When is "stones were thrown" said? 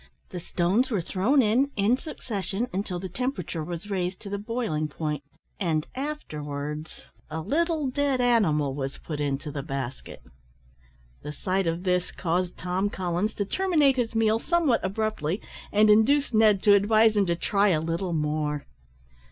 0.39-1.43